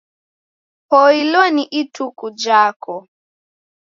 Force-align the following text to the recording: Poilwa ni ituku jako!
Poilwa 0.89 1.45
ni 1.55 1.63
ituku 1.79 2.27
jako! 2.41 2.95